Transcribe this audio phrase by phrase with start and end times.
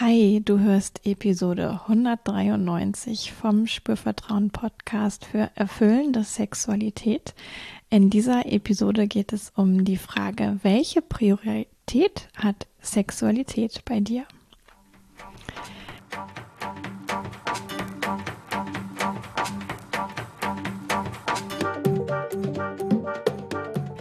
[0.00, 7.34] Hi, du hörst Episode 193 vom Spürvertrauen Podcast für erfüllende Sexualität.
[7.90, 14.24] In dieser Episode geht es um die Frage, welche Priorität hat Sexualität bei dir?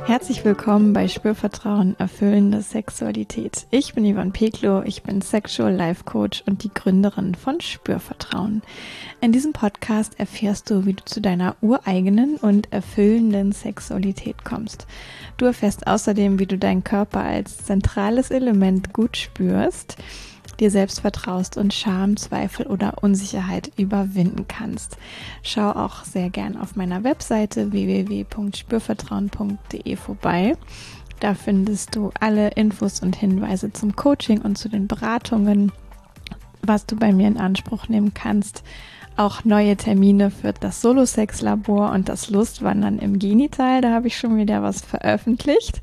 [0.08, 3.68] Herzlich willkommen bei Spürvertrauen erfüllende Sexualität.
[3.72, 8.62] Ich bin Ivan Peklo, ich bin Sexual Life Coach und die Gründerin von Spürvertrauen.
[9.20, 14.88] In diesem Podcast erfährst du, wie du zu deiner ureigenen und erfüllenden Sexualität kommst.
[15.36, 19.98] Du erfährst außerdem, wie du deinen Körper als zentrales Element gut spürst
[20.60, 24.98] dir selbst vertraust und Scham, Zweifel oder Unsicherheit überwinden kannst.
[25.44, 30.56] Schau auch sehr gern auf meiner Webseite www.spürvertrauen.de vorbei.
[31.20, 35.72] Da findest du alle Infos und Hinweise zum Coaching und zu den Beratungen,
[36.62, 38.64] was du bei mir in Anspruch nehmen kannst.
[39.16, 43.82] Auch neue Termine für das Solo-Sex-Labor und das Lustwandern im Genital.
[43.82, 45.82] Da habe ich schon wieder was veröffentlicht.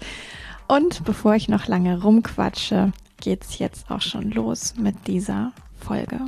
[0.68, 6.20] Und bevor ich noch lange rumquatsche, geht's jetzt auch schon los mit dieser Folge.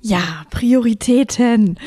[0.00, 1.78] Ja, Prioritäten.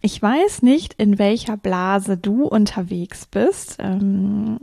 [0.00, 3.76] Ich weiß nicht, in welcher Blase du unterwegs bist.
[3.80, 4.58] Ähm,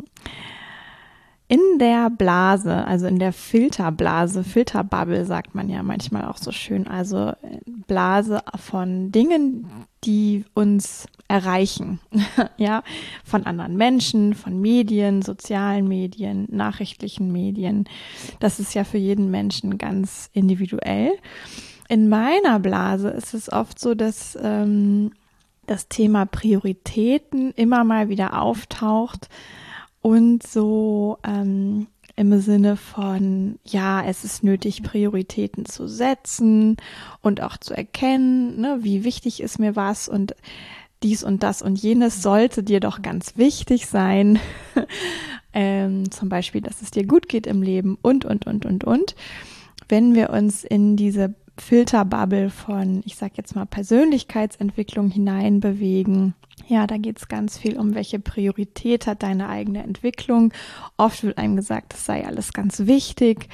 [1.50, 6.88] in der Blase, also in der Filterblase, Filterbubble sagt man ja manchmal auch so schön,
[6.88, 9.66] also äh, Blase von Dingen,
[10.04, 12.00] die uns erreichen,
[12.58, 12.84] ja,
[13.24, 17.86] von anderen Menschen, von Medien, sozialen Medien, nachrichtlichen Medien.
[18.42, 21.14] Das ist ja für jeden Menschen ganz individuell.
[21.88, 25.12] In meiner Blase ist es oft so, dass ähm,
[25.66, 29.30] das Thema Prioritäten immer mal wieder auftaucht
[30.08, 36.78] und so ähm, im Sinne von, ja, es ist nötig, Prioritäten zu setzen
[37.22, 40.34] und auch zu erkennen, ne, wie wichtig ist mir was und
[41.04, 44.40] dies und das und jenes sollte dir doch ganz wichtig sein.
[45.54, 49.14] ähm, zum Beispiel, dass es dir gut geht im Leben und, und, und, und, und.
[49.90, 56.34] Wenn wir uns in diese Filterbubble von, ich sag jetzt mal, Persönlichkeitsentwicklung hineinbewegen.
[56.68, 60.54] Ja, da geht es ganz viel um, welche Priorität hat deine eigene Entwicklung.
[60.98, 63.50] Oft wird einem gesagt, das sei alles ganz wichtig.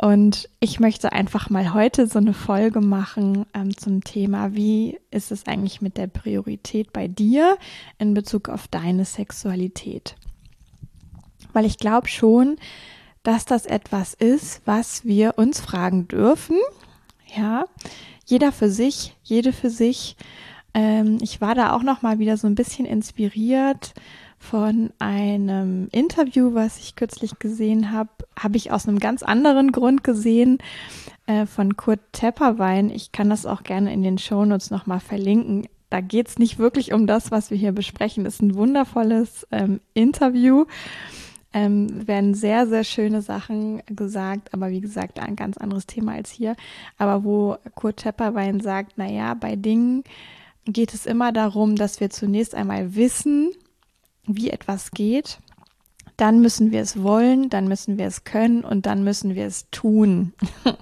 [0.00, 5.30] Und ich möchte einfach mal heute so eine Folge machen ähm, zum Thema, wie ist
[5.30, 7.58] es eigentlich mit der Priorität bei dir
[7.98, 10.16] in Bezug auf deine Sexualität?
[11.52, 12.56] Weil ich glaube schon,
[13.22, 16.56] dass das etwas ist, was wir uns fragen dürfen
[17.36, 17.64] ja,
[18.24, 20.16] jeder für sich, jede für sich.
[20.74, 23.94] Ähm, ich war da auch noch mal wieder so ein bisschen inspiriert
[24.38, 28.10] von einem Interview, was ich kürzlich gesehen habe.
[28.38, 30.58] Habe ich aus einem ganz anderen Grund gesehen
[31.26, 32.90] äh, von Kurt Tepperwein.
[32.90, 35.68] Ich kann das auch gerne in den Shownotes noch mal verlinken.
[35.90, 38.24] Da geht es nicht wirklich um das, was wir hier besprechen.
[38.24, 40.64] Das ist ein wundervolles ähm, Interview
[41.52, 46.30] ähm, werden sehr, sehr schöne Sachen gesagt, aber wie gesagt, ein ganz anderes Thema als
[46.30, 46.56] hier.
[46.96, 50.04] Aber wo Kurt Tepperwein sagt, na ja, bei Dingen
[50.64, 53.50] geht es immer darum, dass wir zunächst einmal wissen,
[54.26, 55.38] wie etwas geht.
[56.16, 59.70] Dann müssen wir es wollen, dann müssen wir es können und dann müssen wir es
[59.70, 60.34] tun.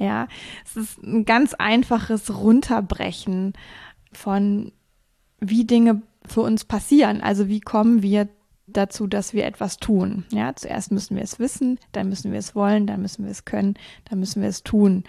[0.00, 0.28] ja,
[0.64, 3.54] es ist ein ganz einfaches Runterbrechen
[4.12, 4.72] von
[5.40, 7.20] wie Dinge für uns passieren.
[7.20, 8.28] Also wie kommen wir
[8.66, 10.24] dazu, dass wir etwas tun.
[10.30, 13.44] Ja, zuerst müssen wir es wissen, dann müssen wir es wollen, dann müssen wir es
[13.44, 13.74] können,
[14.08, 15.04] dann müssen wir es tun.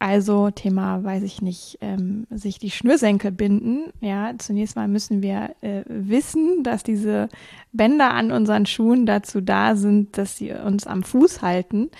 [0.00, 3.92] Also Thema, weiß ich nicht, ähm, sich die Schnürsenkel binden.
[4.00, 7.28] Ja, zunächst mal müssen wir äh, wissen, dass diese
[7.72, 11.90] Bänder an unseren Schuhen dazu da sind, dass sie uns am Fuß halten.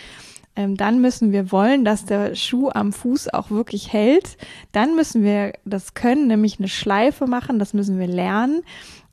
[0.57, 4.37] Ähm, dann müssen wir wollen, dass der Schuh am Fuß auch wirklich hält.
[4.73, 7.59] Dann müssen wir das können, nämlich eine Schleife machen.
[7.59, 8.63] Das müssen wir lernen.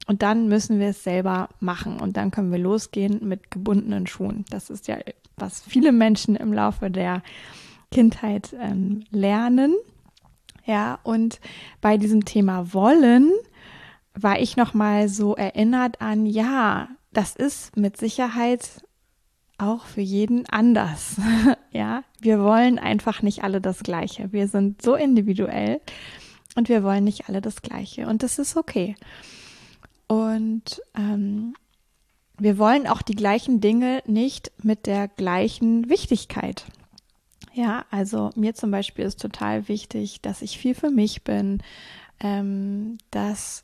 [0.08, 4.46] Und dann müssen wir es selber machen und dann können wir losgehen mit gebundenen Schuhen.
[4.50, 4.98] Das ist ja,
[5.38, 7.22] was viele Menschen im Laufe der
[7.92, 9.76] Kindheit ähm, lernen.
[10.66, 11.40] Ja, und
[11.82, 13.32] bei diesem Thema Wollen
[14.14, 18.82] war ich nochmal so erinnert an, ja, das ist mit Sicherheit
[19.62, 21.18] auch für jeden anders.
[21.72, 24.32] ja, wir wollen einfach nicht alle das Gleiche.
[24.34, 25.80] Wir sind so individuell
[26.56, 28.08] und wir wollen nicht alle das Gleiche.
[28.08, 28.96] Und das ist okay.
[30.08, 31.54] Und ähm,
[32.38, 36.66] wir wollen auch die gleichen Dinge nicht mit der gleichen Wichtigkeit.
[37.54, 41.62] Ja, also mir zum Beispiel ist total wichtig, dass ich viel für mich bin,
[42.20, 43.64] ähm, dass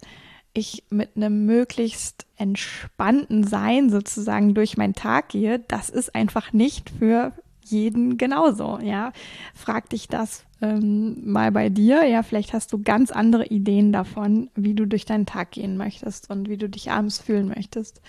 [0.57, 5.59] ich mit einem möglichst entspannten Sein sozusagen durch meinen Tag gehe.
[5.59, 7.33] Das ist einfach nicht für
[7.63, 9.11] jeden genauso, ja.
[9.53, 14.49] Frag dich das ähm, mal bei dir, ja, vielleicht hast du ganz andere Ideen davon,
[14.55, 18.01] wie du durch deinen Tag gehen möchtest und wie du dich abends fühlen möchtest.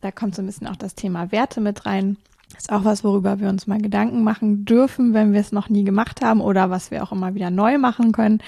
[0.00, 2.18] Da kommt so ein bisschen auch das Thema Werte mit rein.
[2.56, 5.84] Ist auch was, worüber wir uns mal Gedanken machen dürfen, wenn wir es noch nie
[5.84, 8.40] gemacht haben oder was wir auch immer wieder neu machen können.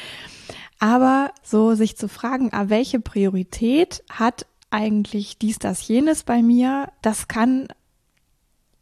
[0.78, 6.90] Aber so sich zu fragen, ah, welche Priorität hat eigentlich dies, das, jenes bei mir,
[7.02, 7.68] das kann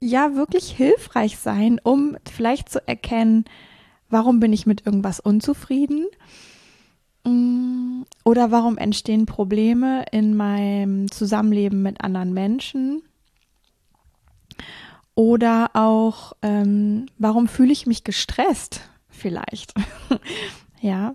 [0.01, 3.45] ja wirklich hilfreich sein, um vielleicht zu erkennen,
[4.11, 6.07] warum bin ich mit irgendwas unzufrieden?
[7.25, 13.03] Mm, oder warum entstehen Probleme in meinem Zusammenleben mit anderen Menschen?
[15.15, 19.75] Oder auch ähm, warum fühle ich mich gestresst vielleicht?
[20.81, 21.15] Ja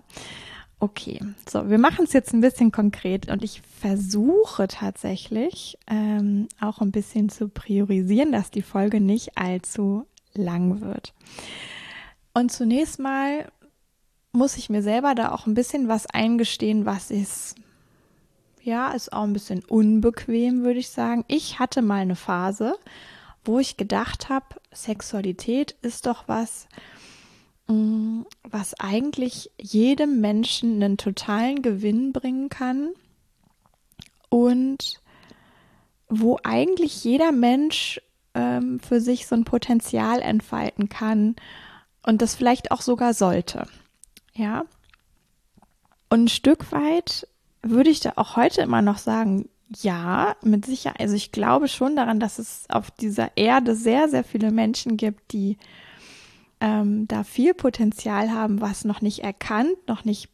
[0.82, 6.80] Okay, so, wir machen es jetzt ein bisschen konkret und ich versuche tatsächlich ähm, auch
[6.80, 11.12] ein bisschen zu priorisieren, dass die Folge nicht allzu lang wird.
[12.32, 13.52] Und zunächst mal
[14.32, 17.56] muss ich mir selber da auch ein bisschen was eingestehen, was ist,
[18.62, 21.26] ja, ist auch ein bisschen unbequem, würde ich sagen.
[21.28, 22.74] Ich hatte mal eine Phase,
[23.44, 26.68] wo ich gedacht habe, Sexualität ist doch was,
[28.50, 32.90] was eigentlich jedem Menschen einen totalen Gewinn bringen kann
[34.28, 35.00] und
[36.08, 38.00] wo eigentlich jeder Mensch
[38.34, 41.36] ähm, für sich so ein Potenzial entfalten kann
[42.02, 43.66] und das vielleicht auch sogar sollte.
[44.34, 44.64] Ja.
[46.08, 47.28] Und ein Stück weit
[47.62, 51.00] würde ich da auch heute immer noch sagen, ja, mit Sicherheit.
[51.00, 55.32] Also ich glaube schon daran, dass es auf dieser Erde sehr, sehr viele Menschen gibt,
[55.32, 55.56] die
[56.60, 60.30] ähm, da viel Potenzial haben, was noch nicht erkannt, noch nicht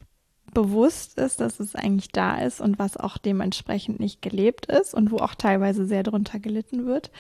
[0.53, 5.11] bewusst ist, dass es eigentlich da ist und was auch dementsprechend nicht gelebt ist und
[5.11, 7.11] wo auch teilweise sehr drunter gelitten wird.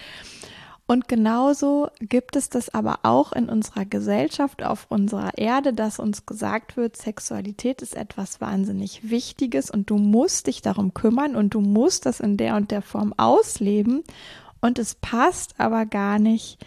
[0.88, 6.26] Und genauso gibt es das aber auch in unserer Gesellschaft, auf unserer Erde, dass uns
[6.26, 11.60] gesagt wird, Sexualität ist etwas wahnsinnig Wichtiges und du musst dich darum kümmern und du
[11.60, 14.04] musst das in der und der Form ausleben.
[14.60, 16.64] Und es passt aber gar nicht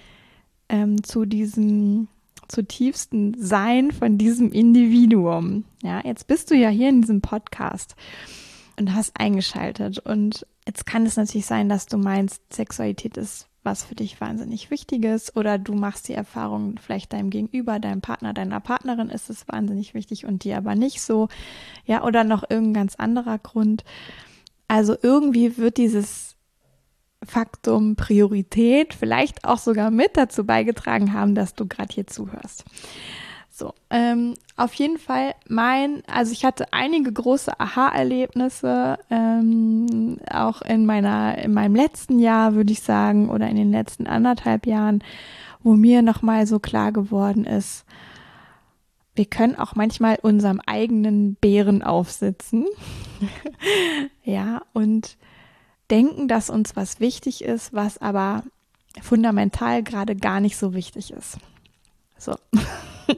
[0.67, 2.09] ähm, zu diesem
[2.49, 5.63] zutiefsten Sein von diesem Individuum.
[5.81, 7.95] Ja, jetzt bist du ja hier in diesem Podcast
[8.77, 9.99] und hast eingeschaltet.
[9.99, 14.71] Und jetzt kann es natürlich sein, dass du meinst, Sexualität ist was für dich wahnsinnig
[14.71, 19.47] Wichtiges oder du machst die Erfahrung, vielleicht deinem Gegenüber, deinem Partner, deiner Partnerin ist es
[19.47, 21.27] wahnsinnig wichtig und dir aber nicht so.
[21.85, 23.83] Ja, oder noch irgendein ganz anderer Grund.
[24.67, 26.35] Also irgendwie wird dieses
[27.23, 32.65] Faktum Priorität vielleicht auch sogar mit dazu beigetragen haben, dass du gerade hier zuhörst.
[33.59, 40.85] So, ähm, auf jeden Fall mein, also ich hatte einige große Aha-Erlebnisse, ähm, auch in
[40.85, 45.03] meiner, in meinem letzten Jahr, würde ich sagen, oder in den letzten anderthalb Jahren,
[45.61, 47.85] wo mir nochmal so klar geworden ist,
[49.13, 52.65] wir können auch manchmal unserem eigenen Bären aufsitzen.
[54.23, 55.17] ja, und
[55.91, 58.43] denken, dass uns was wichtig ist, was aber
[59.01, 61.37] fundamental gerade gar nicht so wichtig ist.
[62.17, 62.35] So.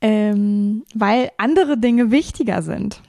[0.00, 3.00] ähm, weil andere Dinge wichtiger sind.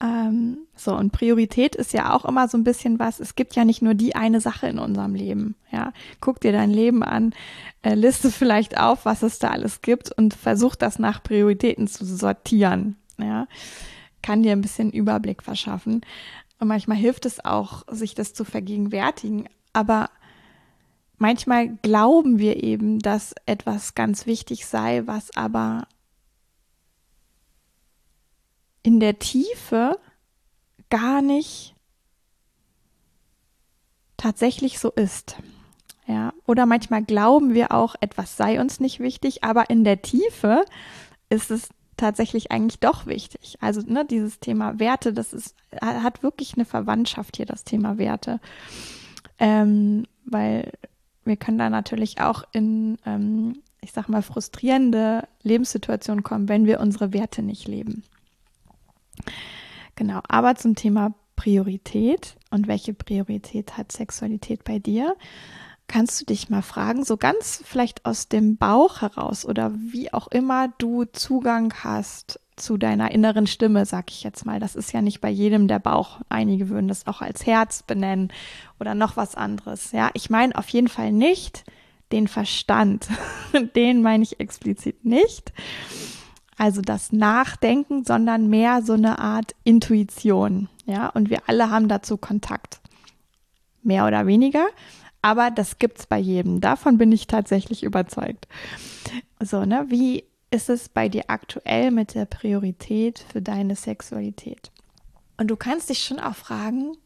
[0.00, 3.64] Ähm, so, und Priorität ist ja auch immer so ein bisschen was, es gibt ja
[3.64, 5.56] nicht nur die eine Sache in unserem Leben.
[5.72, 7.34] Ja, guck dir dein Leben an,
[7.82, 12.04] äh, liste vielleicht auf, was es da alles gibt und versuch das nach Prioritäten zu
[12.04, 12.96] sortieren.
[13.18, 13.48] Ja,
[14.22, 16.02] kann dir ein bisschen Überblick verschaffen.
[16.58, 19.48] Und manchmal hilft es auch, sich das zu vergegenwärtigen.
[19.72, 20.10] Aber
[21.16, 25.86] manchmal glauben wir eben, dass etwas ganz wichtig sei, was aber
[28.82, 29.98] in der Tiefe
[30.90, 31.74] gar nicht
[34.16, 35.36] tatsächlich so ist.
[36.06, 40.64] Ja, oder manchmal glauben wir auch, etwas sei uns nicht wichtig, aber in der Tiefe
[41.28, 41.68] ist es
[41.98, 43.58] tatsächlich eigentlich doch wichtig.
[43.60, 48.40] Also ne, dieses Thema Werte, das ist, hat wirklich eine Verwandtschaft hier, das Thema Werte.
[49.38, 50.72] Ähm, weil
[51.24, 56.80] wir können da natürlich auch in, ähm, ich sag mal, frustrierende Lebenssituationen kommen, wenn wir
[56.80, 58.02] unsere Werte nicht leben.
[59.94, 65.14] Genau, aber zum Thema Priorität und welche Priorität hat Sexualität bei dir?
[65.88, 70.28] Kannst du dich mal fragen, so ganz vielleicht aus dem Bauch heraus oder wie auch
[70.28, 74.60] immer du Zugang hast zu deiner inneren Stimme, sag ich jetzt mal.
[74.60, 76.20] Das ist ja nicht bei jedem der Bauch.
[76.28, 78.32] Einige würden das auch als Herz benennen
[78.78, 79.92] oder noch was anderes.
[79.92, 81.64] Ja, ich meine auf jeden Fall nicht
[82.12, 83.08] den Verstand.
[83.76, 85.52] den meine ich explizit nicht.
[86.56, 90.68] Also das Nachdenken, sondern mehr so eine Art Intuition.
[90.86, 92.80] Ja, und wir alle haben dazu Kontakt.
[93.82, 94.66] Mehr oder weniger.
[95.22, 96.60] Aber das gibt's bei jedem.
[96.60, 98.46] Davon bin ich tatsächlich überzeugt.
[99.40, 99.86] So, ne?
[99.88, 104.70] Wie ist es bei dir aktuell mit der Priorität für deine Sexualität?
[105.36, 106.96] Und du kannst dich schon auch fragen,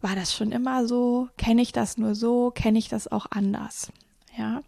[0.00, 1.28] war das schon immer so?
[1.38, 2.50] Kenne ich das nur so?
[2.50, 3.90] Kenne ich das auch anders?
[4.36, 4.62] Ja.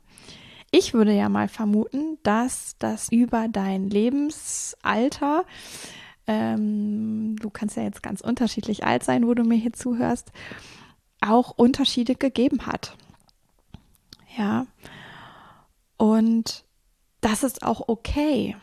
[0.70, 5.44] Ich würde ja mal vermuten, dass das über dein Lebensalter,
[6.26, 10.32] ähm, du kannst ja jetzt ganz unterschiedlich alt sein, wo du mir hier zuhörst,
[11.20, 12.96] auch Unterschiede gegeben hat.
[14.37, 14.66] Ja.
[15.96, 16.64] Und
[17.20, 18.56] das ist auch okay.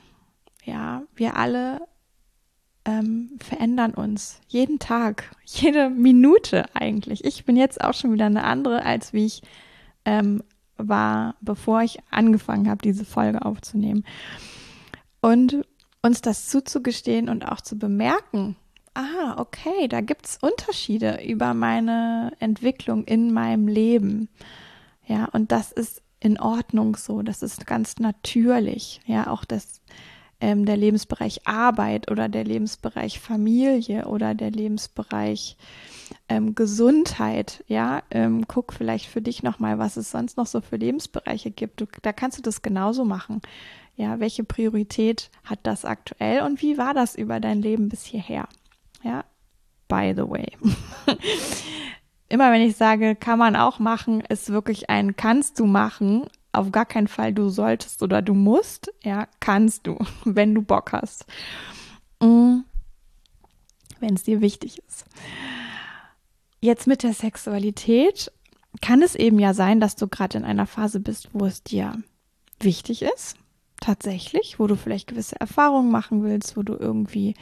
[0.63, 1.87] Ja, wir alle
[2.85, 7.23] ähm, verändern uns jeden Tag, jede Minute eigentlich.
[7.25, 9.41] Ich bin jetzt auch schon wieder eine andere, als wie ich
[10.05, 10.43] ähm,
[10.77, 14.05] war, bevor ich angefangen habe, diese Folge aufzunehmen.
[15.21, 15.65] Und
[16.01, 18.57] uns das zuzugestehen und auch zu bemerken,
[18.93, 24.29] ah, okay, da gibt es Unterschiede über meine Entwicklung in meinem Leben.
[25.05, 29.01] Ja, und das ist in Ordnung so, das ist ganz natürlich.
[29.05, 29.81] Ja, auch das
[30.43, 35.55] ähm, der Lebensbereich Arbeit oder der Lebensbereich Familie oder der Lebensbereich
[36.27, 40.75] ähm, Gesundheit, ja, ähm, guck vielleicht für dich nochmal, was es sonst noch so für
[40.75, 41.79] Lebensbereiche gibt.
[41.79, 43.41] Du, da kannst du das genauso machen.
[43.95, 48.49] Ja, welche Priorität hat das aktuell und wie war das über dein Leben bis hierher?
[49.03, 49.25] Ja,
[49.87, 50.47] by the way.
[52.29, 56.71] Immer wenn ich sage, kann man auch machen, ist wirklich ein kannst du machen, auf
[56.71, 61.25] gar keinen Fall du solltest oder du musst, ja, kannst du, wenn du Bock hast.
[62.21, 62.59] Mm.
[63.99, 65.05] Wenn es dir wichtig ist.
[66.59, 68.31] Jetzt mit der Sexualität
[68.81, 72.01] kann es eben ja sein, dass du gerade in einer Phase bist, wo es dir
[72.59, 73.37] wichtig ist,
[73.79, 77.35] tatsächlich, wo du vielleicht gewisse Erfahrungen machen willst, wo du irgendwie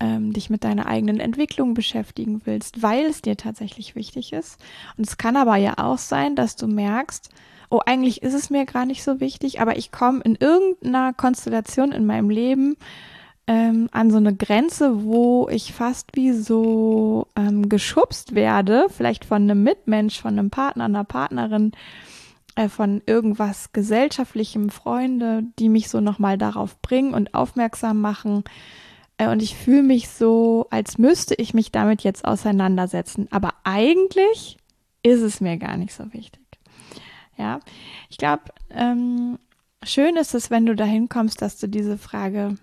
[0.00, 4.60] ähm, dich mit deiner eigenen Entwicklung beschäftigen willst, weil es dir tatsächlich wichtig ist.
[4.96, 7.30] Und es kann aber ja auch sein, dass du merkst,
[7.70, 11.92] oh, eigentlich ist es mir gar nicht so wichtig, aber ich komme in irgendeiner Konstellation
[11.92, 12.76] in meinem Leben
[13.46, 19.42] ähm, an so eine Grenze, wo ich fast wie so ähm, geschubst werde, vielleicht von
[19.42, 21.72] einem Mitmensch, von einem Partner, einer Partnerin,
[22.56, 28.44] äh, von irgendwas gesellschaftlichem, Freunde, die mich so nochmal darauf bringen und aufmerksam machen.
[29.18, 33.28] Äh, und ich fühle mich so, als müsste ich mich damit jetzt auseinandersetzen.
[33.30, 34.56] Aber eigentlich
[35.02, 36.42] ist es mir gar nicht so wichtig.
[37.36, 37.60] Ja,
[38.08, 39.38] ich glaube, ähm,
[39.82, 42.56] schön ist es, wenn du dahin kommst, dass du diese Frage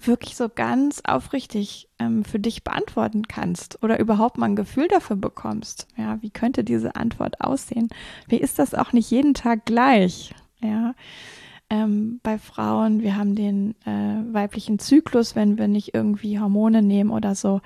[0.00, 5.16] wirklich so ganz aufrichtig ähm, für dich beantworten kannst oder überhaupt mal ein Gefühl dafür
[5.16, 5.88] bekommst.
[5.96, 7.88] Ja, wie könnte diese Antwort aussehen?
[8.28, 10.34] Wie ist das auch nicht jeden Tag gleich?
[10.60, 10.94] Ja,
[11.70, 17.10] ähm, bei Frauen, wir haben den äh, weiblichen Zyklus, wenn wir nicht irgendwie Hormone nehmen
[17.10, 17.60] oder so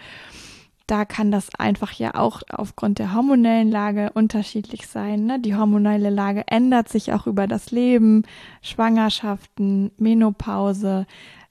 [0.93, 5.25] da kann das einfach ja auch aufgrund der hormonellen Lage unterschiedlich sein.
[5.25, 5.41] Ne?
[5.41, 8.25] Die hormonelle Lage ändert sich auch über das Leben,
[8.61, 11.07] Schwangerschaften, Menopause.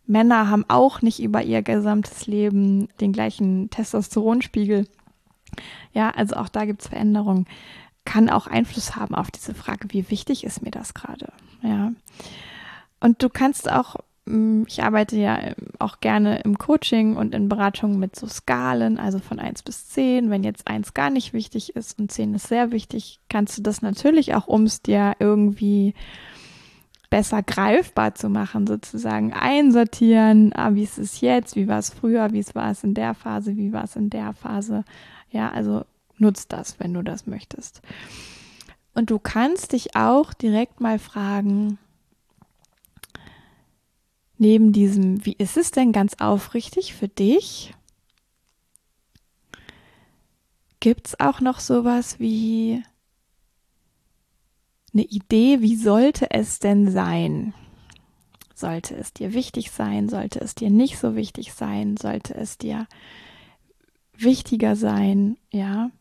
[0.06, 4.86] Männer haben auch nicht über ihr gesamtes Leben den gleichen Testosteronspiegel.
[5.92, 7.48] Ja, also auch da gibt es Veränderungen.
[8.06, 11.32] Kann auch Einfluss haben auf diese Frage, wie wichtig ist mir das gerade?
[11.62, 11.94] Ja.
[13.00, 17.50] Und du kannst auch Mm, ich arbeite ja ähm, auch gerne im Coaching und in
[17.50, 20.30] Beratungen mit so Skalen, also von 1 bis 10.
[20.30, 23.82] Wenn jetzt 1 gar nicht wichtig ist und 10 ist sehr wichtig, kannst du das
[23.82, 25.94] natürlich auch, um es dir irgendwie
[27.10, 30.54] besser greifbar zu machen, sozusagen einsortieren.
[30.56, 31.56] Ah, wie ist es jetzt?
[31.56, 32.32] Wie war es früher?
[32.32, 33.58] Wie war es in der Phase?
[33.58, 34.86] Wie war es in der Phase?
[35.32, 35.84] Ja, also
[36.22, 37.82] nutzt das, wenn du das möchtest.
[38.94, 41.78] Und du kannst dich auch direkt mal fragen,
[44.38, 47.74] neben diesem, wie ist es denn ganz aufrichtig für dich?
[50.80, 52.84] Gibt es auch noch sowas wie
[54.94, 57.54] eine Idee, wie sollte es denn sein?
[58.56, 60.10] Sollte es dir wichtig sein?
[60.10, 61.98] Sollte es dir nicht so wichtig sein?
[61.98, 62.88] Sollte es dir
[64.18, 65.38] wichtiger sein?
[65.52, 65.92] Ja.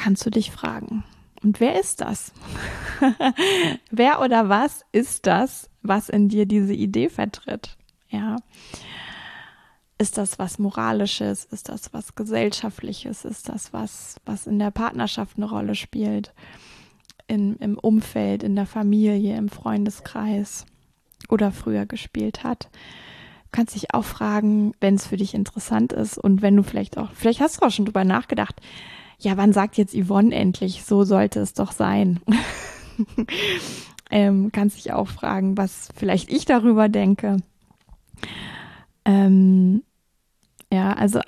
[0.00, 1.04] Kannst du dich fragen.
[1.42, 2.32] Und wer ist das?
[3.90, 7.76] wer oder was ist das, was in dir diese Idee vertritt?
[8.08, 8.36] Ja.
[9.98, 11.44] Ist das was Moralisches?
[11.44, 13.26] Ist das was Gesellschaftliches?
[13.26, 16.32] Ist das was, was in der Partnerschaft eine Rolle spielt?
[17.26, 20.64] In, Im Umfeld, in der Familie, im Freundeskreis
[21.28, 22.70] oder früher gespielt hat?
[23.44, 26.96] Du kannst dich auch fragen, wenn es für dich interessant ist und wenn du vielleicht
[26.96, 28.62] auch, vielleicht hast du auch schon drüber nachgedacht,
[29.20, 32.20] ja, wann sagt jetzt Yvonne endlich, so sollte es doch sein?
[34.10, 37.36] ähm, kannst dich auch fragen, was vielleicht ich darüber denke.
[39.04, 39.82] Ähm,
[40.72, 41.20] ja, also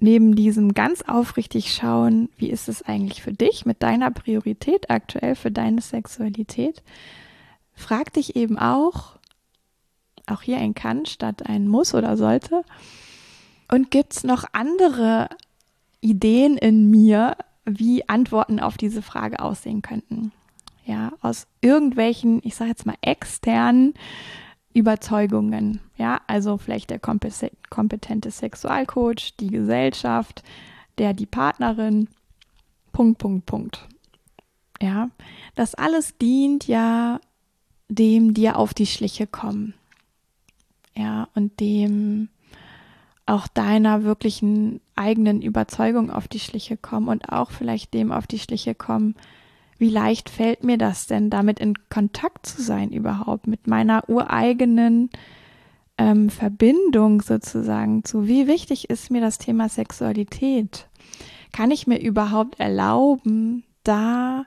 [0.00, 5.36] neben diesem ganz aufrichtig schauen, wie ist es eigentlich für dich mit deiner Priorität aktuell,
[5.36, 6.82] für deine Sexualität,
[7.72, 9.16] frag dich eben auch,
[10.26, 12.62] auch hier ein kann statt ein muss oder sollte,
[13.68, 15.28] und gibt es noch andere
[16.06, 20.32] Ideen in mir, wie Antworten auf diese Frage aussehen könnten?
[20.84, 23.94] Ja, aus irgendwelchen, ich sage jetzt mal externen
[24.72, 25.80] Überzeugungen.
[25.96, 30.44] Ja, also vielleicht der kompetente Sexualcoach, die Gesellschaft,
[30.98, 32.08] der, die Partnerin,
[32.92, 33.88] Punkt, Punkt, Punkt.
[34.80, 35.10] Ja,
[35.54, 37.20] das alles dient ja
[37.88, 39.74] dem dir auf die Schliche kommen.
[40.94, 42.28] Ja, und dem
[43.26, 48.38] auch deiner wirklichen eigenen Überzeugung auf die Schliche kommen und auch vielleicht dem auf die
[48.38, 49.16] Schliche kommen,
[49.78, 55.10] wie leicht fällt mir das denn, damit in Kontakt zu sein überhaupt mit meiner ureigenen
[55.98, 60.88] ähm, Verbindung sozusagen zu, wie wichtig ist mir das Thema Sexualität?
[61.52, 64.44] Kann ich mir überhaupt erlauben, da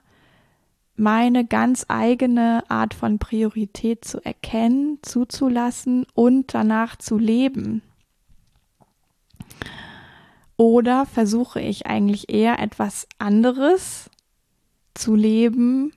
[0.96, 7.82] meine ganz eigene Art von Priorität zu erkennen, zuzulassen und danach zu leben?
[10.60, 14.10] Oder versuche ich eigentlich eher etwas anderes
[14.92, 15.90] zu leben,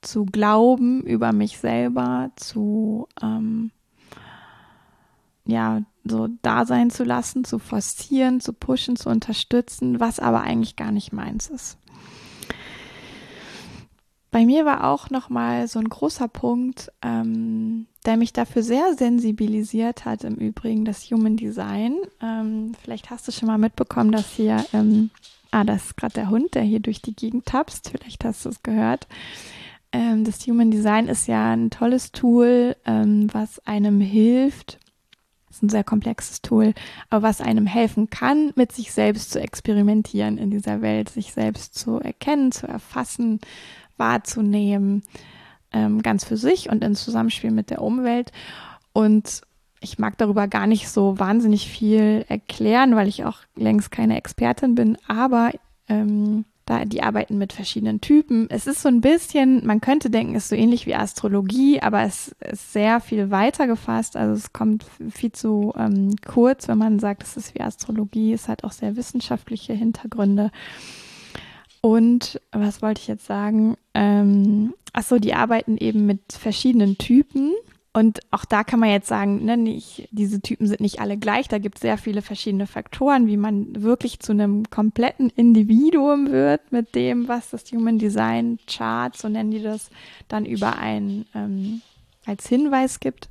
[0.00, 3.70] zu glauben über mich selber, zu ähm,
[5.44, 10.76] ja, so da sein zu lassen, zu forcieren, zu pushen, zu unterstützen, was aber eigentlich
[10.76, 11.77] gar nicht meins ist.
[14.30, 20.04] Bei mir war auch nochmal so ein großer Punkt, ähm, der mich dafür sehr sensibilisiert
[20.04, 21.96] hat, im Übrigen das Human Design.
[22.22, 25.10] Ähm, vielleicht hast du schon mal mitbekommen, dass hier, ähm,
[25.50, 28.50] ah, das ist gerade der Hund, der hier durch die Gegend tapst, vielleicht hast du
[28.50, 29.08] es gehört.
[29.92, 34.78] Ähm, das Human Design ist ja ein tolles Tool, ähm, was einem hilft,
[35.48, 36.74] ist ein sehr komplexes Tool,
[37.08, 41.74] aber was einem helfen kann, mit sich selbst zu experimentieren in dieser Welt, sich selbst
[41.74, 43.40] zu erkennen, zu erfassen,
[43.98, 45.02] wahrzunehmen,
[45.72, 48.32] ähm, ganz für sich und in Zusammenspiel mit der Umwelt.
[48.92, 49.42] Und
[49.80, 54.74] ich mag darüber gar nicht so wahnsinnig viel erklären, weil ich auch längst keine Expertin
[54.74, 55.52] bin, aber
[55.88, 58.46] ähm, da die arbeiten mit verschiedenen Typen.
[58.50, 62.02] Es ist so ein bisschen, man könnte denken, es ist so ähnlich wie Astrologie, aber
[62.02, 64.16] es ist sehr viel weiter gefasst.
[64.16, 68.34] Also es kommt viel zu ähm, kurz, wenn man sagt, es ist wie Astrologie.
[68.34, 70.50] Es hat auch sehr wissenschaftliche Hintergründe.
[71.88, 73.78] Und was wollte ich jetzt sagen?
[73.94, 77.54] Ähm, achso, die arbeiten eben mit verschiedenen Typen.
[77.94, 81.48] Und auch da kann man jetzt sagen, ne, nicht, diese Typen sind nicht alle gleich.
[81.48, 86.60] Da gibt es sehr viele verschiedene Faktoren, wie man wirklich zu einem kompletten Individuum wird
[86.72, 89.88] mit dem, was das Human Design Chart, so nennen die das,
[90.28, 91.80] dann über ein ähm,
[92.26, 93.30] als Hinweis gibt.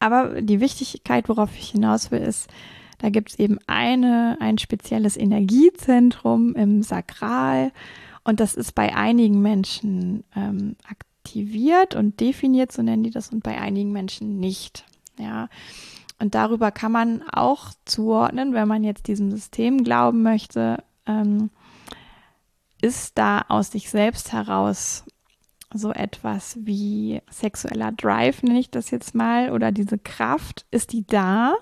[0.00, 2.50] Aber die Wichtigkeit, worauf ich hinaus will, ist,
[2.98, 7.72] da gibt es eben eine, ein spezielles Energiezentrum im Sakral
[8.26, 13.42] und das ist bei einigen Menschen ähm, aktiviert und definiert, so nennen die das, und
[13.42, 14.84] bei einigen Menschen nicht.
[15.16, 15.48] Ja.
[16.18, 21.50] Und darüber kann man auch zuordnen, wenn man jetzt diesem System glauben möchte, ähm,
[22.82, 25.04] ist da aus sich selbst heraus
[25.72, 31.06] so etwas wie sexueller Drive, nenne ich das jetzt mal, oder diese Kraft, ist die
[31.06, 31.54] da?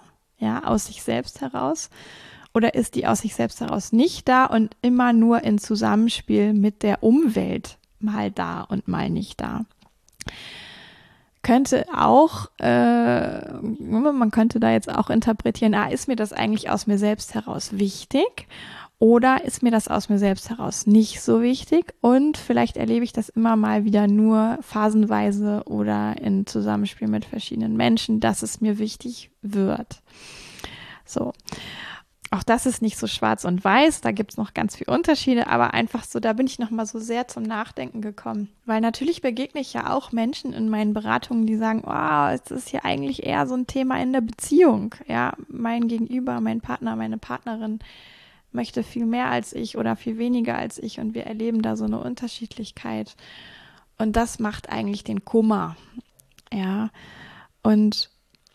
[0.44, 1.90] Ja, aus sich selbst heraus?
[2.52, 6.84] Oder ist die aus sich selbst heraus nicht da und immer nur in Zusammenspiel mit
[6.84, 9.64] der Umwelt mal da und mal nicht da?
[11.42, 16.86] Könnte auch, äh, man könnte da jetzt auch interpretieren, ah, ist mir das eigentlich aus
[16.86, 18.46] mir selbst heraus wichtig?
[19.04, 21.92] Oder ist mir das aus mir selbst heraus nicht so wichtig?
[22.00, 27.76] Und vielleicht erlebe ich das immer mal wieder nur phasenweise oder in Zusammenspiel mit verschiedenen
[27.76, 30.00] Menschen, dass es mir wichtig wird.
[31.04, 31.34] So.
[32.30, 35.48] Auch das ist nicht so schwarz und weiß, da gibt es noch ganz viele Unterschiede,
[35.48, 38.48] aber einfach so, da bin ich nochmal so sehr zum Nachdenken gekommen.
[38.64, 42.70] Weil natürlich begegne ich ja auch Menschen in meinen Beratungen, die sagen, wow, es ist
[42.70, 44.94] hier eigentlich eher so ein Thema in der Beziehung.
[45.06, 47.80] Ja, mein Gegenüber, mein Partner, meine Partnerin
[48.54, 51.84] möchte viel mehr als ich oder viel weniger als ich und wir erleben da so
[51.84, 53.16] eine Unterschiedlichkeit.
[53.98, 55.76] Und das macht eigentlich den Kummer.
[56.52, 56.90] Ja.
[57.62, 58.10] Und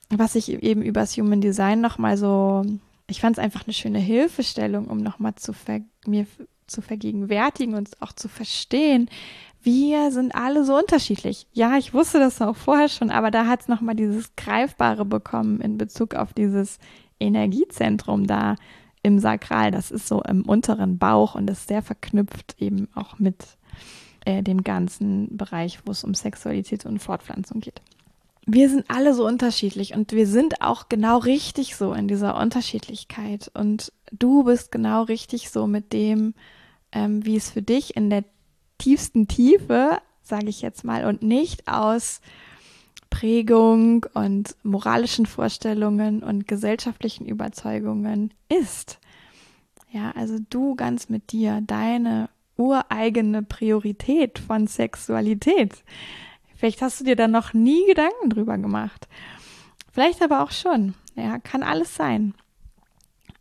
[0.09, 2.63] was ich eben über das Human Design nochmal so,
[3.07, 6.25] ich fand es einfach eine schöne Hilfestellung, um nochmal zu ver mir
[6.67, 9.09] zu vergegenwärtigen und auch zu verstehen,
[9.61, 11.47] wir sind alle so unterschiedlich.
[11.51, 15.59] Ja, ich wusste das auch vorher schon, aber da hat es nochmal dieses Greifbare bekommen
[15.61, 16.77] in Bezug auf dieses
[17.19, 18.55] Energiezentrum da
[19.03, 19.71] im Sakral.
[19.71, 23.57] Das ist so im unteren Bauch und ist sehr verknüpft eben auch mit
[24.25, 27.81] äh, dem ganzen Bereich, wo es um Sexualität und Fortpflanzung geht.
[28.45, 33.51] wir sind alle so unterschiedlich und wir sind auch genau richtig so in dieser Unterschiedlichkeit.
[33.53, 36.33] Und du bist genau richtig so mit dem,
[36.91, 38.23] ähm, wie es für dich in der
[38.79, 42.21] tiefsten Tiefe, sage ich jetzt mal, und nicht aus
[43.09, 48.99] Prägung und moralischen Vorstellungen und gesellschaftlichen Überzeugungen ist.
[49.91, 55.83] Ja, also du ganz mit dir, deine ureigene Priorität von Sexualität.
[56.55, 59.07] Vielleicht hast du dir da noch nie Gedanken drüber gemacht.
[59.91, 60.93] Vielleicht aber auch schon.
[61.15, 62.33] Ja, kann alles sein.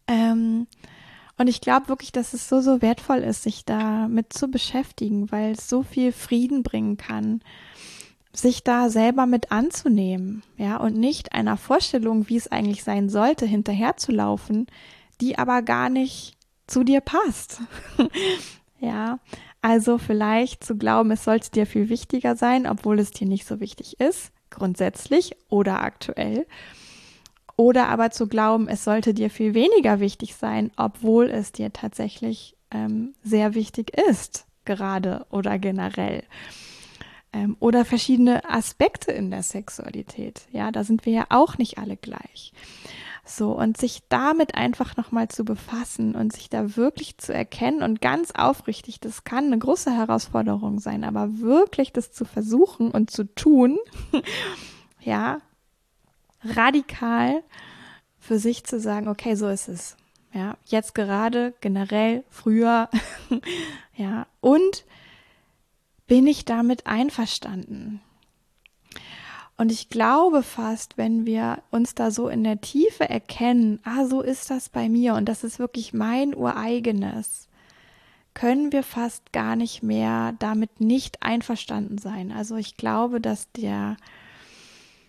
[0.06, 0.66] Ähm,
[1.36, 5.52] und ich glaube wirklich, dass es so, so wertvoll ist, sich damit zu beschäftigen, weil
[5.52, 7.42] es so viel Frieden bringen kann,
[8.38, 13.46] sich da selber mit anzunehmen, ja, und nicht einer Vorstellung, wie es eigentlich sein sollte,
[13.46, 14.66] hinterherzulaufen,
[15.20, 17.60] die aber gar nicht zu dir passt.
[18.80, 19.18] ja,
[19.60, 23.60] also vielleicht zu glauben, es sollte dir viel wichtiger sein, obwohl es dir nicht so
[23.60, 26.46] wichtig ist, grundsätzlich oder aktuell.
[27.56, 32.56] Oder aber zu glauben, es sollte dir viel weniger wichtig sein, obwohl es dir tatsächlich
[32.70, 36.22] ähm, sehr wichtig ist, gerade oder generell.
[37.32, 40.46] Ähm, oder verschiedene Aspekte in der Sexualität.
[40.50, 42.52] Ja, da sind wir ja auch nicht alle gleich.
[43.24, 48.00] So, und sich damit einfach nochmal zu befassen und sich da wirklich zu erkennen und
[48.00, 53.24] ganz aufrichtig, das kann eine große Herausforderung sein, aber wirklich das zu versuchen und zu
[53.24, 53.78] tun,
[55.00, 55.42] ja,
[56.42, 57.42] radikal
[58.18, 59.98] für sich zu sagen, okay, so ist es.
[60.32, 62.88] Ja, jetzt gerade, generell, früher,
[63.94, 64.84] ja, und
[66.08, 68.00] bin ich damit einverstanden?
[69.56, 74.22] Und ich glaube fast, wenn wir uns da so in der Tiefe erkennen, ah, so
[74.22, 77.48] ist das bei mir und das ist wirklich mein ureigenes,
[78.34, 82.30] können wir fast gar nicht mehr damit nicht einverstanden sein.
[82.30, 83.96] Also ich glaube, dass der,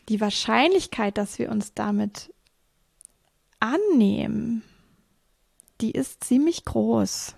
[0.10, 2.34] die Wahrscheinlichkeit, dass wir uns damit
[3.60, 4.64] annehmen,
[5.80, 7.36] die ist ziemlich groß.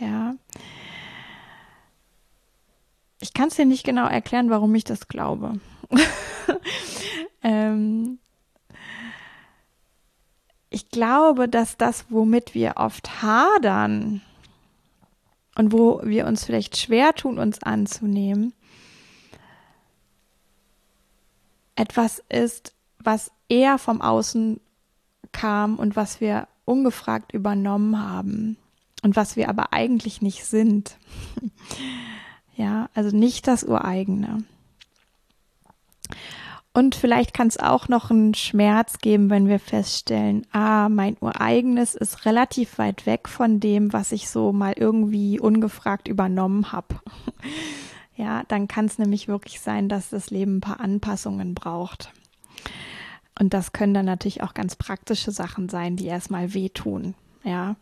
[0.00, 0.34] Ja.
[3.22, 5.60] Ich kann es dir nicht genau erklären, warum ich das glaube.
[7.44, 8.18] ähm,
[10.70, 14.22] ich glaube, dass das, womit wir oft hadern
[15.54, 18.54] und wo wir uns vielleicht schwer tun, uns anzunehmen,
[21.76, 24.60] etwas ist, was eher vom Außen
[25.30, 28.56] kam und was wir ungefragt übernommen haben
[29.04, 30.96] und was wir aber eigentlich nicht sind.
[32.62, 34.44] ja, also nicht das Ureigene.
[36.72, 41.94] Und vielleicht kann es auch noch einen Schmerz geben, wenn wir feststellen, ah, mein Ureigenes
[41.94, 47.00] ist relativ weit weg von dem, was ich so mal irgendwie ungefragt übernommen habe.
[48.16, 52.12] ja, dann kann es nämlich wirklich sein, dass das Leben ein paar Anpassungen braucht.
[53.38, 57.14] Und das können dann natürlich auch ganz praktische Sachen sein, die erstmal wehtun.
[57.44, 57.74] Ja,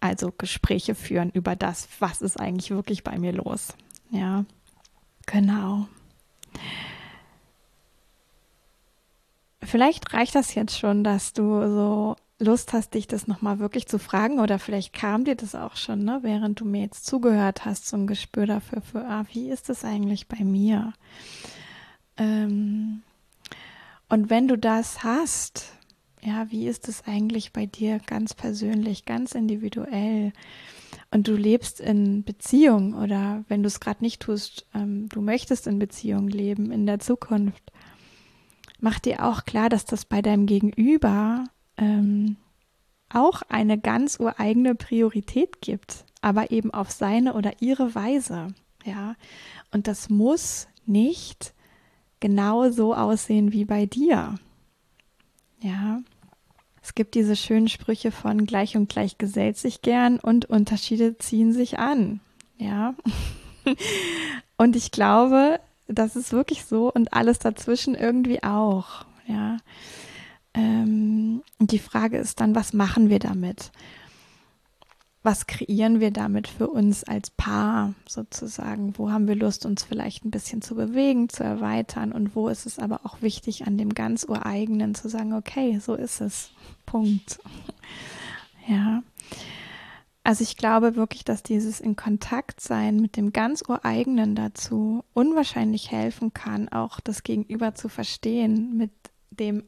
[0.00, 3.74] also Gespräche führen über das, was ist eigentlich wirklich bei mir los.
[4.10, 4.44] Ja,
[5.26, 5.88] genau.
[9.62, 13.98] Vielleicht reicht das jetzt schon, dass du so Lust hast, dich das nochmal wirklich zu
[13.98, 17.86] fragen oder vielleicht kam dir das auch schon, ne, während du mir jetzt zugehört hast,
[17.86, 20.92] so ein Gespür dafür, für, ah, wie ist das eigentlich bei mir?
[22.16, 23.02] Ähm,
[24.08, 25.72] und wenn du das hast,
[26.22, 30.32] ja, wie ist es eigentlich bei dir ganz persönlich, ganz individuell?
[31.14, 35.66] Und du lebst in Beziehung oder wenn du es gerade nicht tust, ähm, du möchtest
[35.66, 37.72] in Beziehung leben in der Zukunft
[38.84, 41.44] mach dir auch klar, dass das bei deinem Gegenüber
[41.78, 42.36] ähm,
[43.08, 48.48] auch eine ganz ureigene Priorität gibt, aber eben auf seine oder ihre Weise.
[48.84, 49.16] Ja,
[49.72, 51.54] und das muss nicht
[52.20, 54.34] genau so aussehen wie bei dir.
[55.62, 56.02] Ja,
[56.84, 61.50] es gibt diese schönen Sprüche von gleich und gleich gesellt sich gern und Unterschiede ziehen
[61.50, 62.20] sich an.
[62.58, 62.94] Ja.
[64.58, 69.06] und ich glaube, das ist wirklich so und alles dazwischen irgendwie auch.
[69.26, 69.56] Ja.
[70.52, 73.72] Ähm, die Frage ist dann, was machen wir damit?
[75.24, 78.92] Was kreieren wir damit für uns als Paar sozusagen?
[78.98, 82.12] Wo haben wir Lust, uns vielleicht ein bisschen zu bewegen, zu erweitern?
[82.12, 85.94] Und wo ist es aber auch wichtig, an dem ganz ureigenen zu sagen, okay, so
[85.94, 86.50] ist es.
[86.86, 87.40] Punkt.
[88.66, 89.02] Ja.
[90.22, 95.90] Also ich glaube wirklich, dass dieses in Kontakt sein mit dem ganz Ureigenen dazu unwahrscheinlich
[95.90, 98.90] helfen kann, auch das Gegenüber zu verstehen mit
[99.28, 99.64] dem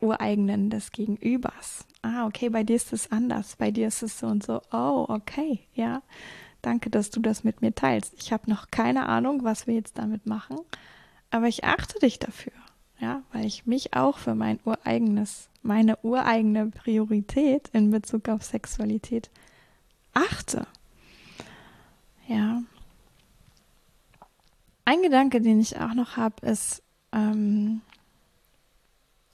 [0.00, 1.86] Ureigenen des Gegenübers.
[2.02, 4.62] Ah, okay, bei dir ist es anders, bei dir ist es so und so.
[4.72, 6.02] Oh, okay, ja.
[6.62, 8.14] Danke, dass du das mit mir teilst.
[8.18, 10.58] Ich habe noch keine Ahnung, was wir jetzt damit machen,
[11.30, 12.52] aber ich achte dich dafür.
[13.00, 19.30] ja, weil ich mich auch für mein ureigenes, meine ureigene Priorität in Bezug auf Sexualität
[20.12, 20.66] achte.
[22.28, 22.62] Ja.
[24.84, 26.82] Ein Gedanke, den ich auch noch habe, ist,
[27.12, 27.80] ähm,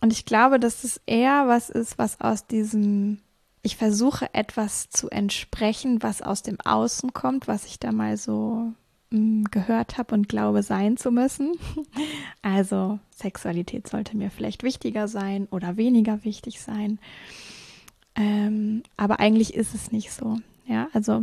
[0.06, 3.18] und ich glaube, dass es eher was ist, was aus diesem,
[3.62, 8.72] ich versuche etwas zu entsprechen, was aus dem Außen kommt, was ich da mal so
[9.10, 11.54] mh, mm, gehört habe und glaube sein zu müssen.
[12.40, 17.00] Also Sexualität sollte mir vielleicht wichtiger sein oder weniger wichtig sein.
[18.14, 20.38] Ähm, aber eigentlich ist es nicht so.
[20.66, 21.22] Ja, also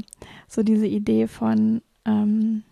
[0.50, 2.64] so diese Idee von, ähm,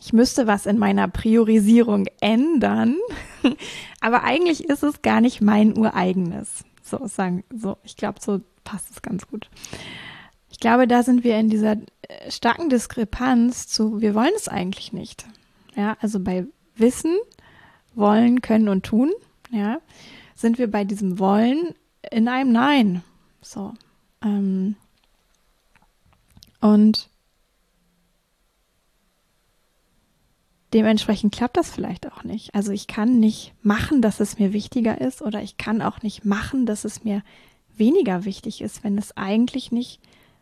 [0.00, 2.96] ich müsste was in meiner Priorisierung ändern,
[4.00, 6.64] aber eigentlich ist es gar nicht mein ureigenes.
[6.82, 9.48] So sagen, so, ich glaube, so passt es ganz gut.
[10.50, 14.92] Ich glaube, da sind wir in dieser äh, starken Diskrepanz zu, wir wollen es eigentlich
[14.92, 15.26] nicht.
[15.74, 17.16] Ja, also bei Wissen,
[17.94, 19.12] wollen, können und tun,
[19.50, 19.80] ja,
[20.34, 21.74] sind wir bei diesem Wollen
[22.10, 23.02] in einem Nein.
[23.40, 23.74] So.
[24.22, 24.76] Ähm,
[26.60, 27.08] und
[30.76, 32.54] dementsprechend klappt das vielleicht auch nicht.
[32.54, 36.26] Also ich kann nicht machen, dass es mir wichtiger ist oder ich kann auch nicht
[36.26, 37.22] machen, dass es mir
[37.74, 40.00] weniger wichtig ist, wenn es eigentlich nicht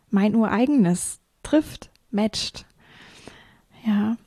[0.09, 2.65] mein ureigenes trifft, matcht.
[3.85, 4.17] Ja.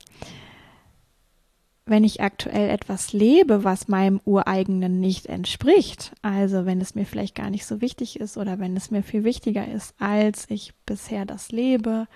[1.85, 7.35] Wenn ich aktuell etwas lebe, was meinem ureigenen nicht entspricht, also wenn es mir vielleicht
[7.35, 11.27] gar nicht so wichtig ist oder wenn es mir viel wichtiger ist, als ich bisher
[11.27, 12.07] das lebe,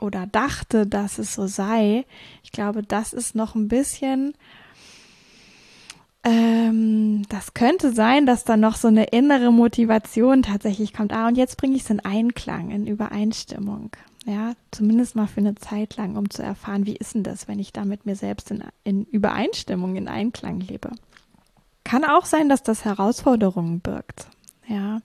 [0.00, 2.04] oder dachte, dass es so sei.
[2.42, 4.34] Ich glaube, das ist noch ein bisschen,
[6.24, 11.12] ähm, das könnte sein, dass da noch so eine innere Motivation tatsächlich kommt.
[11.12, 13.90] Ah, und jetzt bringe ich es in Einklang, in Übereinstimmung.
[14.26, 17.60] Ja, zumindest mal für eine Zeit lang, um zu erfahren, wie ist denn das, wenn
[17.60, 20.90] ich da mit mir selbst in, in Übereinstimmung, in Einklang lebe.
[21.84, 24.26] Kann auch sein, dass das Herausforderungen birgt.
[24.66, 25.00] Ja.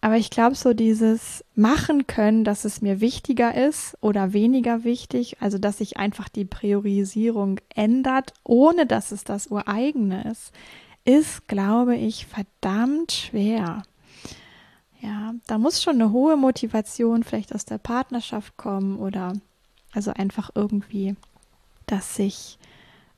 [0.00, 5.38] Aber ich glaube, so dieses machen können, dass es mir wichtiger ist oder weniger wichtig,
[5.40, 10.52] also dass sich einfach die Priorisierung ändert, ohne dass es das ureigene ist,
[11.04, 13.82] ist, glaube ich, verdammt schwer.
[15.00, 19.32] Ja, da muss schon eine hohe Motivation vielleicht aus der Partnerschaft kommen oder
[19.92, 21.16] also einfach irgendwie,
[21.86, 22.57] dass sich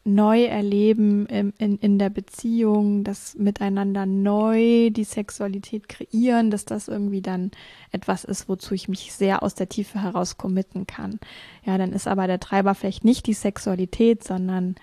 [0.04, 6.88] neu erleben in, in, in der Beziehung, das miteinander neu die Sexualität kreieren, dass das
[6.88, 7.50] irgendwie dann
[7.92, 11.20] etwas ist, wozu ich mich sehr aus der Tiefe heraus committen kann.
[11.64, 14.76] Ja, dann ist aber der Treiber vielleicht nicht die Sexualität, sondern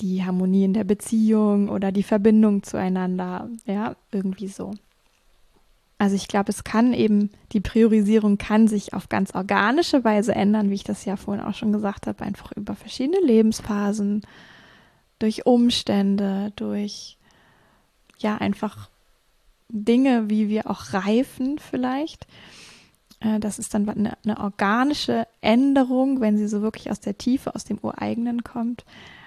[0.00, 3.48] die Harmonie in der Beziehung oder die Verbindung zueinander.
[3.66, 4.74] Ja, irgendwie so.
[5.98, 10.70] Also ich glaube, es kann eben, die Priorisierung kann sich auf ganz organische Weise ändern,
[10.70, 14.22] wie ich das ja vorhin auch schon gesagt habe, einfach über verschiedene Lebensphasen,
[15.18, 17.16] durch Umstände, durch
[18.18, 18.90] ja einfach
[19.68, 22.26] Dinge, wie wir auch reifen vielleicht.
[23.20, 27.54] Äh, das ist dann eine, eine organische Änderung, wenn sie so wirklich aus der Tiefe,
[27.54, 28.84] aus dem Ureigenen kommt.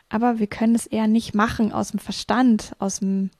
[0.09, 3.31] Aber wir können es eher nicht machen aus dem Verstand, aus dem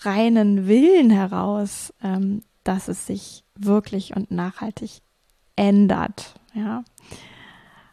[0.00, 1.92] reinen Willen heraus.
[2.02, 5.00] Ähm, dass es sich wirklich und nachhaltig
[5.56, 6.34] ändert.
[6.52, 6.84] Ja.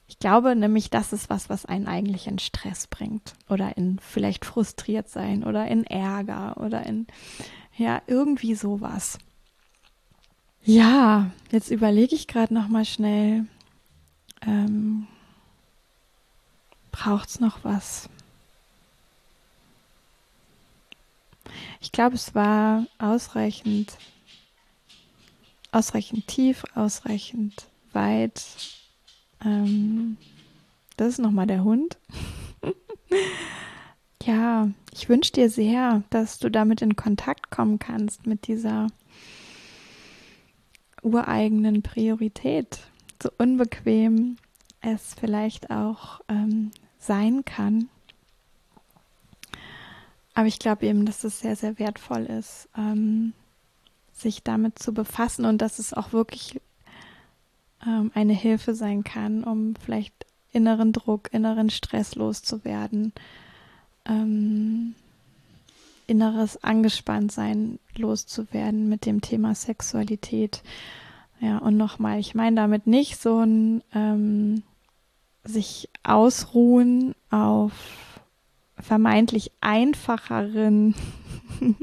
[0.06, 4.44] Ich glaube nämlich, das ist was, was einen eigentlich in Stress bringt oder in vielleicht
[4.44, 7.08] frustriert sein oder in Ärger oder in,
[7.78, 9.18] ja, irgendwie sowas.
[10.62, 13.46] Ja, jetzt überlege ich gerade noch mal schnell,
[14.46, 15.08] ähm,
[16.92, 18.10] braucht es noch was?
[21.80, 23.98] Ich glaube, es war ausreichend
[25.76, 28.42] ausreichend tief, ausreichend weit.
[29.44, 30.16] Ähm,
[30.96, 31.98] das ist nochmal der Hund.
[34.24, 38.88] ja, ich wünsche dir sehr, dass du damit in Kontakt kommen kannst mit dieser
[41.02, 42.80] ureigenen Priorität.
[43.22, 44.38] So unbequem
[44.80, 47.90] es vielleicht auch ähm, sein kann.
[50.36, 53.34] Aber ich glaube eben, dass es sehr, sehr wertvoll ist, ähm,
[54.16, 56.60] sich damit zu befassen und dass es auch wirklich
[57.86, 60.14] ähm, eine Hilfe sein kann, um vielleicht
[60.52, 63.12] inneren Druck, inneren Stress loszuwerden,
[64.06, 64.96] ähm,
[66.08, 70.64] inneres Angespanntsein loszuwerden mit dem Thema Sexualität.
[71.42, 74.64] Ja, und nochmal, ich meine damit nicht so ein ähm,
[75.44, 77.74] sich ausruhen auf
[78.78, 80.96] vermeintlich einfacheren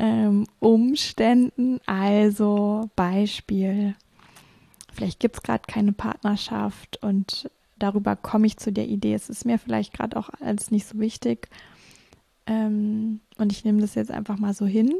[0.00, 1.78] ähm, Umständen.
[1.86, 3.94] Also Beispiel,
[4.92, 9.44] vielleicht gibt es gerade keine Partnerschaft und darüber komme ich zu der Idee, es ist
[9.44, 11.48] mir vielleicht gerade auch als nicht so wichtig.
[12.46, 14.92] ähm, und ich nehme das jetzt einfach mal so hin,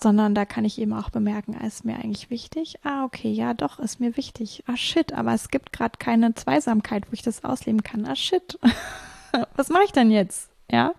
[0.00, 2.76] sondern da kann ich eben auch bemerken, ah, ist mir eigentlich wichtig?
[2.82, 4.64] Ah, okay, ja, doch, ist mir wichtig.
[4.66, 8.06] Ah, shit, aber es gibt gerade keine Zweisamkeit, wo ich das ausleben kann.
[8.06, 8.58] Ah, shit.
[9.56, 10.50] Was mache ich denn jetzt?
[10.70, 10.94] Ja.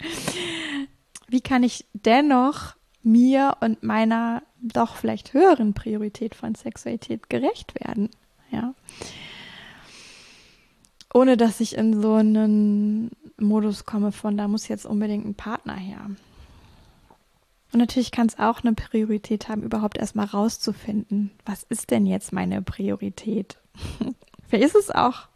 [1.27, 8.09] Wie kann ich dennoch mir und meiner doch vielleicht höheren Priorität von Sexualität gerecht werden?
[8.51, 8.73] Ja.
[11.13, 15.75] Ohne dass ich in so einen Modus komme von, da muss jetzt unbedingt ein Partner
[15.75, 16.09] her.
[17.71, 22.31] Und natürlich kann es auch eine Priorität haben, überhaupt erstmal rauszufinden, was ist denn jetzt
[22.31, 23.57] meine Priorität?
[24.47, 25.27] vielleicht ist es auch,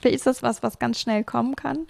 [0.00, 1.86] vielleicht ist das was, was ganz schnell kommen kann.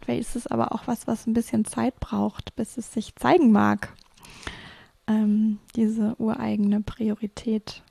[0.00, 3.52] Vielleicht ist es aber auch was, was ein bisschen Zeit braucht, bis es sich zeigen
[3.52, 3.92] mag.
[5.06, 7.82] Ähm, diese ureigene Priorität,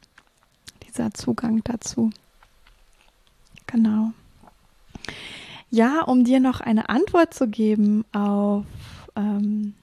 [0.87, 2.09] dieser Zugang dazu.
[3.67, 4.11] Genau.
[5.69, 8.65] Ja, um dir noch eine Antwort zu geben auf
[9.15, 9.75] ähm,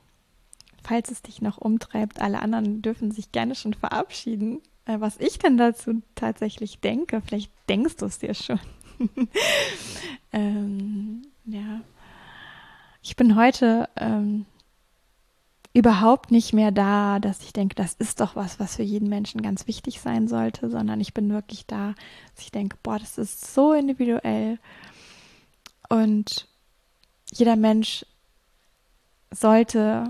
[0.87, 4.61] falls es dich noch umtreibt, alle anderen dürfen sich gerne schon verabschieden.
[4.87, 8.61] Äh, was ich denn dazu tatsächlich denke, vielleicht denkst du es dir schon.
[10.33, 11.81] ähm, ja.
[13.09, 14.47] Ich bin heute ähm,
[15.73, 19.43] überhaupt nicht mehr da, dass ich denke, das ist doch was, was für jeden Menschen
[19.43, 21.95] ganz wichtig sein sollte, sondern ich bin wirklich da,
[22.35, 24.59] dass ich denke, boah, das ist so individuell.
[25.89, 26.49] Und
[27.33, 28.05] jeder Mensch
[29.31, 30.09] sollte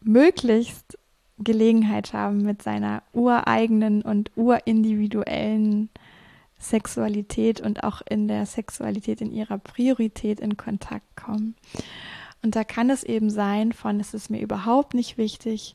[0.00, 0.98] möglichst
[1.38, 5.90] Gelegenheit haben, mit seiner ureigenen und urindividuellen
[6.68, 11.54] Sexualität und auch in der Sexualität in ihrer Priorität in Kontakt kommen.
[12.42, 15.74] Und da kann es eben sein von es ist mir überhaupt nicht wichtig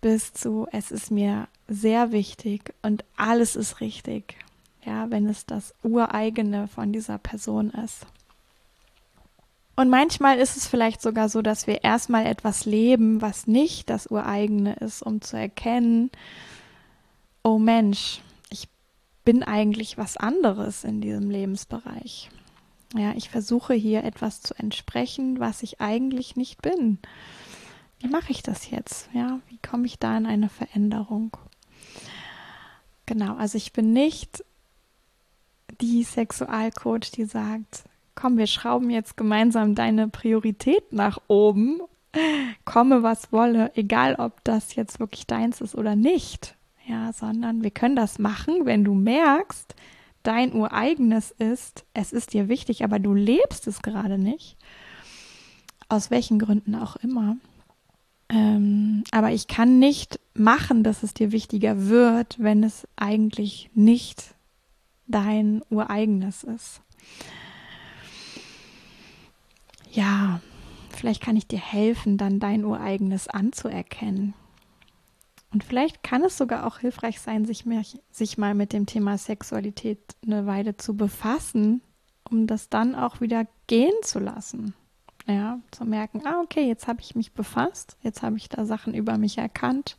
[0.00, 4.36] bis zu es ist mir sehr wichtig und alles ist richtig.
[4.84, 8.06] Ja, wenn es das ureigene von dieser Person ist.
[9.74, 14.06] Und manchmal ist es vielleicht sogar so, dass wir erstmal etwas leben, was nicht das
[14.06, 16.10] Ureigene ist, um zu erkennen,
[17.42, 18.20] oh Mensch,
[19.26, 22.30] bin eigentlich was anderes in diesem Lebensbereich.
[22.94, 26.98] Ja, ich versuche hier etwas zu entsprechen, was ich eigentlich nicht bin.
[27.98, 29.10] Wie mache ich das jetzt?
[29.12, 31.36] Ja, wie komme ich da in eine Veränderung?
[33.04, 34.44] Genau, also ich bin nicht
[35.80, 37.82] die Sexualcoach, die sagt,
[38.14, 41.80] komm, wir schrauben jetzt gemeinsam deine Priorität nach oben,
[42.64, 46.55] komme was wolle, egal ob das jetzt wirklich deins ist oder nicht.
[46.86, 49.74] Ja, sondern wir können das machen, wenn du merkst,
[50.22, 54.56] dein ureigenes ist, es ist dir wichtig, aber du lebst es gerade nicht.
[55.88, 57.36] Aus welchen Gründen auch immer.
[58.28, 64.34] Ähm, aber ich kann nicht machen, dass es dir wichtiger wird, wenn es eigentlich nicht
[65.06, 66.82] dein ureigenes ist
[69.96, 70.40] ja,
[70.90, 74.34] vielleicht kann ich dir helfen, dann dein ureigenes anzuerkennen.
[75.52, 79.16] Und vielleicht kann es sogar auch hilfreich sein, sich, mehr, sich mal mit dem Thema
[79.16, 81.82] Sexualität eine Weile zu befassen,
[82.28, 84.74] um das dann auch wieder gehen zu lassen.
[85.28, 88.94] Ja, zu merken, ah, okay, jetzt habe ich mich befasst, jetzt habe ich da Sachen
[88.94, 89.96] über mich erkannt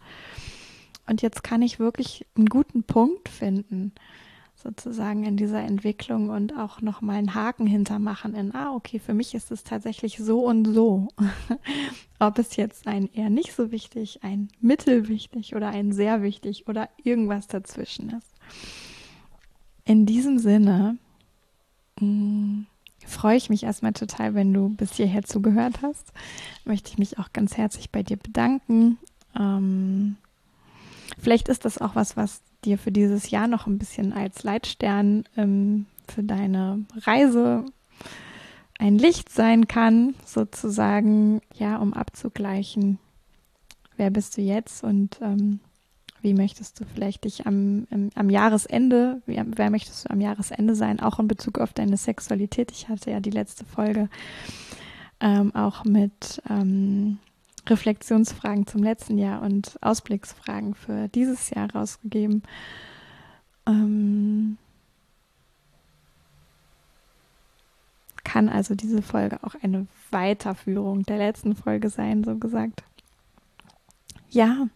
[1.06, 3.92] und jetzt kann ich wirklich einen guten Punkt finden
[4.68, 9.34] sozusagen in dieser Entwicklung und auch nochmal einen Haken hintermachen in, ah, okay, für mich
[9.34, 11.08] ist es tatsächlich so und so.
[12.20, 16.90] Ob es jetzt ein eher nicht so wichtig, ein mittelwichtig oder ein sehr wichtig oder
[17.02, 18.28] irgendwas dazwischen ist.
[19.86, 20.98] In diesem Sinne
[22.02, 22.68] mh, mm,
[23.06, 26.12] freue ich mich erstmal total, wenn du bis hierher zugehört hast.
[26.66, 28.98] Möchte ich mich auch ganz herzlich bei dir bedanken.
[29.34, 30.18] Ähm,
[31.18, 35.24] vielleicht ist das auch was, was dir für dieses Jahr noch ein bisschen als Leitstern
[35.38, 37.66] ähm, für deine Reise
[38.78, 43.00] ein Licht sein kann, sozusagen, ja, um abzugleichen,
[43.96, 45.60] wer bist du jetzt und ähm,
[46.22, 51.00] wie möchtest du vielleicht dich am, am, Jahresende, wie, wer möchtest du am Jahresende sein,
[51.00, 52.72] auch in Bezug auf deine Sexualität.
[52.72, 54.10] Ich hatte ja die letzte Folge
[55.20, 57.18] ähm, auch mit ähm,
[57.70, 62.44] Reflexionsfragen zum letzten Jahr und Ausblicksfragen für dieses Jahr rausgegeben.
[63.66, 64.58] Ähm,
[68.24, 72.84] kann also diese Folge auch eine Weiterführung der letzten Folge sein, so gesagt.
[74.30, 74.68] Ja,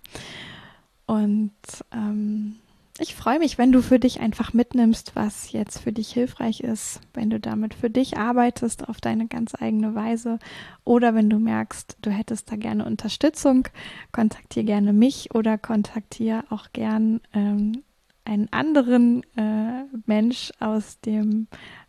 [1.05, 1.51] und
[1.91, 2.60] ähm,
[2.99, 6.99] ich freue mich, wenn du für dich einfach mitnimmst, was jetzt für dich hilfreich ist,
[7.13, 10.39] wenn du damit für dich arbeitest auf deine ganz eigene Weise
[10.83, 13.67] oder wenn du merkst, du hättest da gerne Unterstützung,
[14.11, 17.83] kontaktiere gerne mich oder kontaktiere auch gern ähm,
[18.25, 21.47] einen anderen äh, Mensch aus dem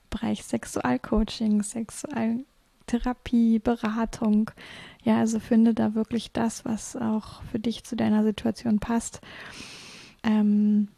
[0.09, 2.44] Bereich Sexualcoaching, Sexual
[2.86, 4.50] Therapie, Beratung.
[5.05, 9.20] Ja, also finde da wirklich das, was auch für dich zu deiner Situation passt.
[10.22, 10.88] Ähm,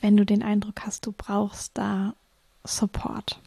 [0.00, 2.14] wenn du den Eindruck hast, du brauchst da
[2.64, 3.40] Support.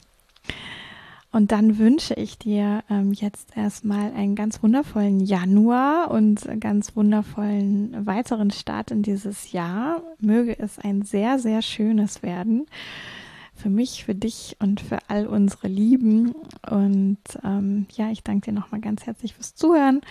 [1.32, 8.05] Und dann wünsche ich dir ähm, jetzt erstmal einen ganz wundervollen Januar und ganz wundervollen
[8.05, 10.01] weiteren Start in dieses Jahr.
[10.19, 12.65] Möge es ein sehr, sehr schönes werden.
[13.55, 16.36] Für mich, für dich und für all unsere Lieben.
[16.69, 20.01] Und ähm, ja, ich danke dir nochmal ganz herzlich fürs Zuhören,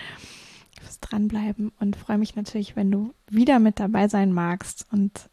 [0.81, 4.87] fürs Dranbleiben und freue mich natürlich, wenn du wieder mit dabei sein magst.
[4.91, 5.29] Und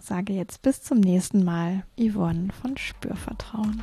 [0.00, 3.82] sage jetzt bis zum nächsten Mal, Yvonne von Spürvertrauen.